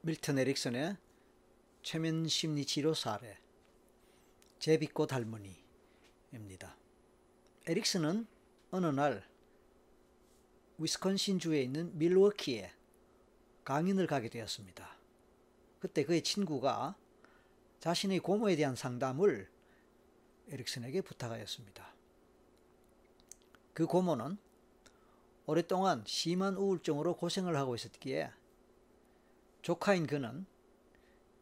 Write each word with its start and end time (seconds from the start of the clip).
밀턴 0.00 0.38
에릭슨의 0.38 0.96
최면 1.82 2.28
심리 2.28 2.64
치료 2.64 2.94
사례 2.94 3.36
제비꽃 4.60 5.12
할머니입니다. 5.12 6.76
에릭슨은 7.66 8.26
어느 8.70 8.86
날 8.86 9.28
위스콘신주에 10.78 11.60
있는 11.62 11.98
밀워키에 11.98 12.72
강연을 13.64 14.06
가게 14.06 14.28
되었습니다. 14.28 14.88
그때 15.80 16.04
그의 16.04 16.22
친구가 16.22 16.96
자신의 17.80 18.20
고모에 18.20 18.54
대한 18.54 18.76
상담을 18.76 19.50
에릭슨에게 20.48 21.00
부탁하였습니다. 21.00 21.92
그 23.74 23.86
고모는 23.86 24.38
오랫동안 25.46 26.04
심한 26.06 26.56
우울증으로 26.56 27.16
고생을 27.16 27.56
하고 27.56 27.74
있었기에 27.74 28.30
조카인 29.62 30.06
그는 30.06 30.46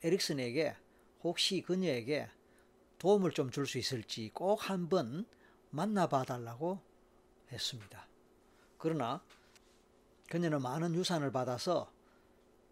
에릭슨에게 0.02 0.76
혹시 1.22 1.62
그녀에게 1.62 2.28
도움을 2.98 3.32
좀 3.32 3.50
줄 3.50 3.66
수 3.66 3.78
있을지 3.78 4.30
꼭 4.32 4.70
한번 4.70 5.26
만나봐 5.70 6.24
달라고 6.24 6.80
했습니다. 7.52 8.06
그러나 8.78 9.22
그녀는 10.30 10.62
많은 10.62 10.94
유산을 10.94 11.30
받아서 11.32 11.90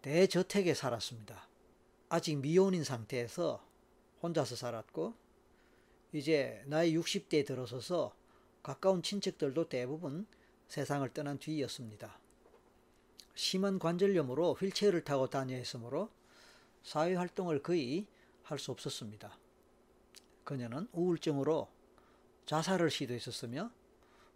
대저택에 0.01 0.73
살았습니다. 0.73 1.47
아직 2.09 2.37
미혼인 2.37 2.83
상태에서 2.83 3.63
혼자서 4.21 4.55
살았고 4.55 5.13
이제 6.13 6.63
나이 6.67 6.95
60대에 6.95 7.45
들어서서 7.45 8.15
가까운 8.63 9.03
친척들도 9.03 9.69
대부분 9.69 10.25
세상을 10.67 11.07
떠난 11.13 11.37
뒤였습니다. 11.37 12.17
심한 13.35 13.79
관절염으로 13.79 14.53
휠체어를 14.53 15.03
타고 15.03 15.27
다녀야 15.29 15.57
했으므로 15.57 16.09
사회활동을 16.83 17.61
거의 17.61 18.07
할 18.43 18.59
수 18.59 18.71
없었습니다. 18.71 19.37
그녀는 20.43 20.87
우울증으로 20.93 21.67
자살을 22.45 22.91
시도했었으며 22.91 23.71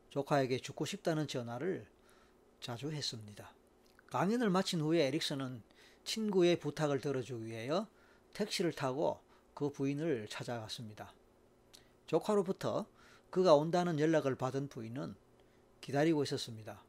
조카에게 0.10 0.58
죽고 0.58 0.86
싶다는 0.86 1.28
전화를 1.28 1.86
자주 2.60 2.92
했습니다. 2.92 3.54
강연을 4.08 4.50
마친 4.50 4.82
후에 4.82 5.06
에릭슨은 5.06 5.62
친구의 6.04 6.60
부탁을 6.60 7.00
들어주기 7.00 7.46
위하여 7.46 7.88
택시를 8.34 8.74
타고 8.74 9.20
그 9.54 9.70
부인을 9.70 10.28
찾아갔습니다. 10.28 11.14
조카로부터 12.08 12.88
그가 13.30 13.54
온다는 13.54 14.00
연락을 14.00 14.36
받은 14.36 14.70
부인은 14.70 15.16
기다리고 15.82 16.24
있었습니다. 16.24 16.84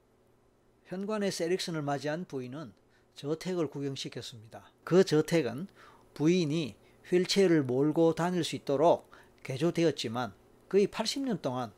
현관에서 0.91 1.45
에릭슨을 1.45 1.83
맞이한 1.83 2.25
부인은 2.25 2.73
저택을 3.15 3.69
구경시켰습니다. 3.69 4.73
그 4.83 5.05
저택은 5.05 5.69
부인이 6.15 6.75
휠체어를 7.09 7.63
몰고 7.63 8.17
다닐 8.17 8.43
수 8.43 8.57
있도록 8.57 9.09
개조되었지만 9.45 10.33
거의 10.69 10.89
80년 10.89 11.41
동안 11.43 11.73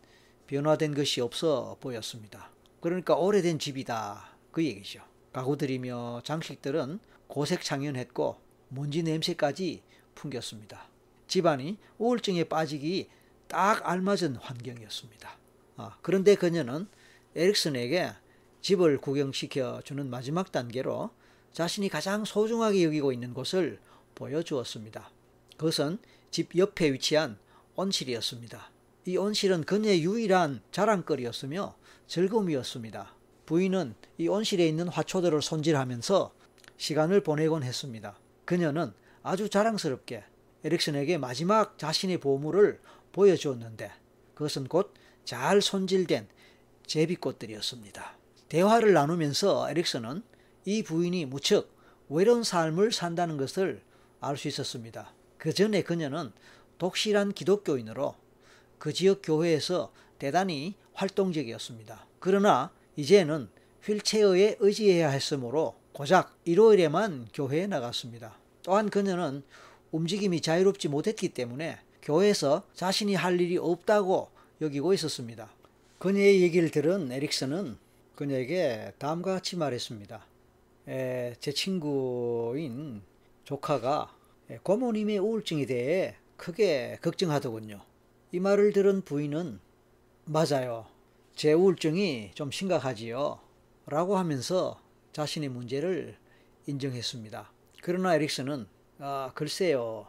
변화된 0.47 0.95
것이 0.95 1.21
없어 1.21 1.77
보였습니다. 1.81 2.51
그러니까 2.81 3.15
오래된 3.15 3.59
집이다 3.59 4.35
그 4.51 4.65
얘기죠. 4.65 5.03
가구들이며 5.35 6.23
장식들은 6.25 6.99
고색창연했고 7.27 8.39
먼지 8.71 9.03
냄새까지 9.03 9.83
풍겼습니다. 10.15 10.89
집안이 11.27 11.77
우울증에 11.99 12.45
빠지기 12.45 13.11
딱 13.47 13.87
알맞은 13.87 14.37
환경이었습니다. 14.37 15.37
아, 15.77 15.99
그런데 16.01 16.35
그녀는 16.35 16.89
에릭슨에게 17.37 18.13
집을 18.63 18.99
구경시켜 18.99 19.83
주는 19.85 20.09
마지막 20.09 20.51
단계로 20.51 21.11
자신이 21.53 21.89
가장 21.89 22.25
소중하게 22.25 22.85
여기고 22.85 23.13
있는 23.13 23.35
곳을 23.35 23.79
보여주었습니다. 24.15 25.11
그것은 25.57 25.99
집 26.31 26.57
옆에 26.57 26.93
위치한 26.93 27.37
온실이었습니다. 27.77 28.71
이 29.05 29.17
온실은 29.17 29.65
그녀의 29.65 30.03
유일한 30.03 30.63
자랑거리였으며 30.71 31.75
즐거움이었습니다. 32.07 33.15
부인은 33.45 33.95
이 34.17 34.29
온실에 34.29 34.67
있는 34.67 34.89
화초들을 34.89 35.43
손질하면서 35.43 36.33
시간을 36.79 37.23
보내곤 37.23 37.63
했습니다. 37.63 38.19
그녀는 38.47 38.93
아주 39.23 39.49
자랑스럽게 39.49 40.25
에릭슨에게 40.65 41.19
마지막 41.19 41.77
자신의 41.79 42.19
보물을 42.19 42.81
보여주었는데 43.13 43.93
그것은 44.35 44.69
곧 44.69 45.03
잘 45.25 45.63
손질된 45.63 46.29
제비꽃들이었습니다. 46.87 48.17
대화를 48.53 48.93
나누면서 48.93 49.71
에릭슨은 49.71 50.23
이 50.67 50.83
부인이 50.83 51.25
무척 51.25 51.75
외로운 52.11 52.43
삶을 52.43 52.93
산다는 52.93 53.39
것을 53.39 53.81
알 54.21 54.37
수 54.37 54.47
있었습니다. 54.47 55.11
그 55.39 55.55
전에 55.55 55.83
그녀는 55.83 56.33
독실한 56.77 57.33
기독교인으로 57.33 58.15
그 58.77 58.93
지역 58.93 59.23
교회에서 59.23 59.91
대단히 60.19 60.75
활동적이었습니다. 60.93 62.07
그러나 62.19 62.71
이제는 62.97 63.49
휠체어에 63.85 64.57
의지해야 64.61 65.09
했으므로 65.09 65.75
고작 65.95 66.37
일요일에만 66.45 67.29
교회에 67.33 67.67
나갔습니다. 67.67 68.37
또한 68.63 68.91
그녀는 68.91 69.43
움직임이 69.93 70.43
자유롭지 70.43 70.89
못했기 70.89 71.31
때문에 71.31 71.79
교회에서 72.03 72.65
자신이 72.75 73.15
할 73.15 73.41
일이 73.41 73.57
없다고 73.57 74.29
여기고 74.61 74.93
있었습니다. 74.93 75.49
그녀의 75.99 76.43
얘기를 76.43 76.71
들은 76.71 77.11
에릭슨은 77.11 77.79
그녀에게 78.15 78.93
다음과 78.99 79.35
같이 79.35 79.57
말했습니다. 79.57 80.25
에, 80.89 81.35
제 81.41 81.53
친구인 81.53 83.03
조카가 83.45 84.15
고모님의 84.63 85.19
우울증에 85.19 85.67
대해 85.67 86.17
크게 86.37 86.99
걱정하더군요. 87.03 87.81
이 88.33 88.41
말을 88.41 88.73
들은 88.73 89.03
부인은 89.03 89.61
맞아요. 90.25 90.87
제 91.35 91.53
우울증이 91.53 92.33
좀 92.35 92.51
심각하지요. 92.51 93.41
라고 93.87 94.17
하면서 94.17 94.81
자신의 95.13 95.49
문제를 95.49 96.17
인정했습니다. 96.67 97.51
그러나 97.83 98.15
에릭슨은 98.15 98.67
아, 98.99 99.33
글쎄요. 99.35 100.07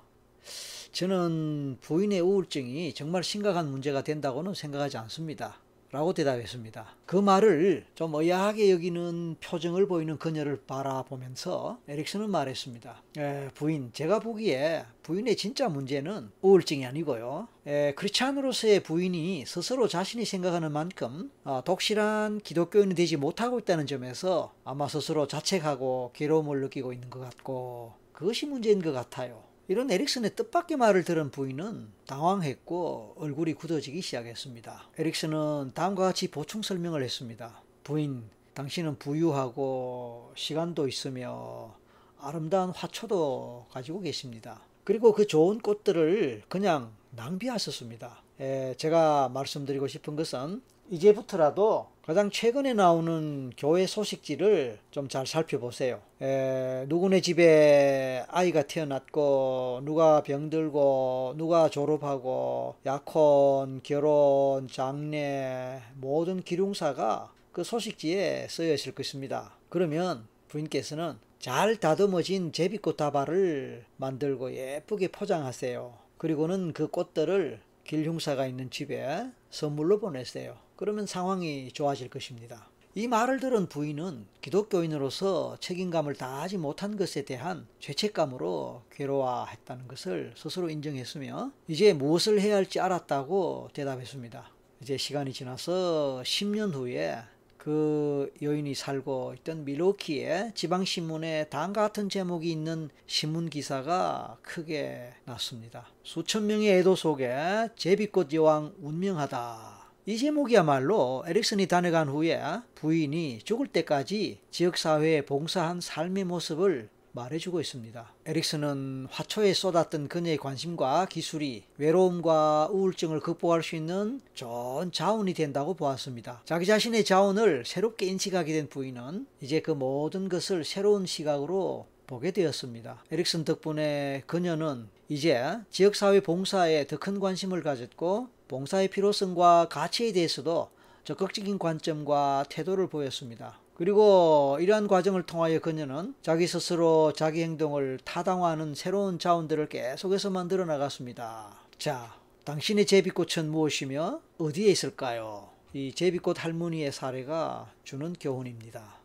저는 0.91 1.77
부인의 1.81 2.21
우울증이 2.21 2.93
정말 2.93 3.23
심각한 3.23 3.71
문제가 3.71 4.03
된다고는 4.03 4.53
생각하지 4.53 4.97
않습니다. 4.97 5.59
라고 5.93 6.11
대답했습니다. 6.11 6.87
그 7.05 7.15
말을 7.17 7.85
좀 7.93 8.15
의아하게 8.15 8.71
여기는 8.71 9.35
표정을 9.39 9.87
보이는 9.87 10.17
그녀를 10.17 10.59
바라보면서 10.65 11.77
에릭슨은 11.87 12.31
말했습니다. 12.31 13.03
에, 13.19 13.49
부인, 13.53 13.91
제가 13.93 14.17
보기에 14.17 14.85
부인의 15.03 15.35
진짜 15.35 15.69
문제는 15.69 16.31
우울증이 16.41 16.83
아니고요. 16.87 17.47
에, 17.67 17.93
크리스찬으로서의 17.93 18.81
부인이 18.81 19.45
스스로 19.45 19.87
자신이 19.87 20.25
생각하는 20.25 20.71
만큼 20.71 21.29
어, 21.43 21.61
독실한 21.63 22.39
기독교인이 22.39 22.95
되지 22.95 23.15
못하고 23.15 23.59
있다는 23.59 23.85
점에서 23.85 24.51
아마 24.63 24.87
스스로 24.87 25.27
자책하고 25.27 26.09
괴로움을 26.15 26.61
느끼고 26.61 26.91
있는 26.93 27.11
것 27.11 27.19
같고 27.19 27.93
그것이 28.13 28.47
문제인 28.47 28.81
것 28.81 28.93
같아요. 28.93 29.43
이런 29.69 29.89
에릭슨의 29.89 30.35
뜻밖의 30.35 30.75
말을 30.75 31.05
들은 31.05 31.31
부인은 31.31 31.87
당황했고 32.05 33.15
얼굴이 33.17 33.53
굳어지기 33.53 34.01
시작했습니다. 34.01 34.89
에릭슨은 34.97 35.71
다음과 35.73 36.03
같이 36.03 36.29
보충 36.29 36.61
설명을 36.61 37.01
했습니다. 37.01 37.61
부인, 37.83 38.23
당신은 38.55 38.99
부유하고 38.99 40.33
시간도 40.35 40.89
있으며 40.89 41.75
아름다운 42.19 42.71
화초도 42.71 43.67
가지고 43.71 44.01
계십니다. 44.01 44.61
그리고 44.83 45.13
그 45.13 45.27
좋은 45.27 45.59
꽃들을 45.59 46.43
그냥 46.49 46.91
낭비하셨습니다. 47.11 48.21
에, 48.41 48.75
제가 48.75 49.29
말씀드리고 49.29 49.87
싶은 49.87 50.17
것은 50.17 50.61
이제부터라도 50.89 51.87
가장 52.05 52.29
최근에 52.29 52.73
나오는 52.73 53.49
교회 53.55 53.87
소식지를 53.87 54.77
좀 54.91 55.07
잘 55.07 55.25
살펴보세요. 55.25 56.01
에, 56.21 56.85
누구네 56.89 57.21
집에 57.21 58.25
아이가 58.27 58.63
태어났고, 58.63 59.81
누가 59.85 60.21
병들고, 60.21 61.35
누가 61.37 61.69
졸업하고, 61.69 62.75
약혼, 62.85 63.79
결혼, 63.83 64.67
장례, 64.67 65.79
모든 65.95 66.41
기lum사가 66.41 67.31
그 67.53 67.63
소식지에 67.63 68.47
쓰여 68.49 68.73
있을 68.73 68.93
것입니다. 68.93 69.53
그러면 69.69 70.27
부인께서는 70.49 71.15
잘 71.39 71.77
다듬어진 71.77 72.51
제비꽃 72.51 72.97
다발을 72.97 73.85
만들고 73.95 74.53
예쁘게 74.53 75.07
포장하세요. 75.07 75.93
그리고는 76.17 76.73
그 76.73 76.87
꽃들을 76.87 77.61
길 77.85 78.07
흉사가 78.07 78.45
있는 78.45 78.69
집에 78.69 79.25
선물로 79.53 79.99
보내세요. 79.99 80.57
그러면 80.75 81.05
상황이 81.05 81.71
좋아질 81.71 82.09
것입니다. 82.09 82.69
이 82.95 83.07
말을 83.07 83.39
들은 83.39 83.67
부인은 83.67 84.25
기독교인으로서 84.41 85.57
책임감을 85.59 86.15
다하지 86.15 86.57
못한 86.57 86.97
것에 86.97 87.23
대한 87.23 87.67
죄책감으로 87.79 88.83
괴로워했다는 88.91 89.87
것을 89.87 90.33
스스로 90.35 90.71
인정했으며 90.71 91.51
이제 91.67 91.93
무엇을 91.93 92.41
해야 92.41 92.55
할지 92.55 92.79
알았다고 92.79 93.69
대답했습니다. 93.73 94.49
이제 94.81 94.97
시간이 94.97 95.33
지나서 95.33 96.23
10년 96.25 96.73
후에 96.73 97.17
그 97.63 98.29
여인이 98.41 98.75
살고 98.75 99.35
있던 99.37 99.63
밀워키에 99.63 100.51
지방신문에 100.53 101.45
다음과 101.45 101.81
같은 101.81 102.09
제목이 102.09 102.51
있는 102.51 102.89
신문 103.07 103.49
기사가 103.49 104.35
크게 104.41 105.13
났습니다. 105.23 105.87
수천 106.03 106.45
명의 106.47 106.77
애도 106.79 106.97
속에 106.97 107.69
제비꽃 107.77 108.33
여왕 108.33 108.73
운명하다. 108.81 109.91
이 110.05 110.17
제목이야말로 110.17 111.23
에릭슨이 111.25 111.67
다녀간 111.67 112.09
후에 112.09 112.37
부인이 112.75 113.39
죽을 113.45 113.67
때까지 113.67 114.39
지역사회에 114.51 115.21
봉사한 115.21 115.79
삶의 115.79 116.25
모습을 116.25 116.89
말해주고 117.13 117.61
있습니다. 117.61 118.13
에릭슨은 118.25 119.07
화초에 119.09 119.53
쏟았던 119.53 120.07
그녀의 120.07 120.37
관심과 120.37 121.05
기술이 121.05 121.63
외로움과 121.77 122.69
우울증을 122.71 123.19
극복할 123.19 123.63
수 123.63 123.75
있는 123.75 124.19
좋은 124.33 124.91
자원이 124.91 125.33
된다고 125.33 125.75
보았습니다. 125.75 126.41
자기 126.45 126.65
자신의 126.65 127.05
자원을 127.05 127.65
새롭게 127.65 128.07
인식하게 128.07 128.53
된 128.53 128.67
부인은 128.67 129.27
이제 129.41 129.61
그 129.61 129.71
모든 129.71 130.27
것을 130.27 130.65
새로운 130.65 131.05
시각으로 131.05 131.87
보게 132.07 132.31
되었습니다. 132.31 133.05
에릭슨 133.11 133.45
덕분에 133.45 134.23
그녀는 134.27 134.89
이제 135.07 135.57
지역사회 135.69 136.21
봉사에 136.21 136.87
더 136.87 136.97
큰 136.97 137.19
관심을 137.19 137.63
가졌고 137.63 138.29
봉사의 138.47 138.87
필요성과 138.89 139.67
가치에 139.69 140.11
대해서도 140.13 140.69
적극적인 141.03 141.59
관점과 141.59 142.45
태도를 142.49 142.87
보였습니다. 142.87 143.59
그리고 143.75 144.57
이러한 144.59 144.87
과정을 144.87 145.23
통하여 145.23 145.59
그녀는 145.59 146.13
자기 146.21 146.45
스스로 146.45 147.11
자기 147.13 147.41
행동을 147.41 147.99
타당화하는 148.03 148.75
새로운 148.75 149.17
자원들을 149.17 149.67
계속해서 149.69 150.29
만들어 150.29 150.65
나갔습니다. 150.65 151.57
자, 151.79 152.15
당신의 152.45 152.85
제비꽃은 152.85 153.49
무엇이며 153.49 154.21
어디에 154.37 154.69
있을까요? 154.69 155.49
이 155.73 155.91
제비꽃 155.93 156.43
할머니의 156.43 156.91
사례가 156.91 157.71
주는 157.83 158.13
교훈입니다. 158.13 159.02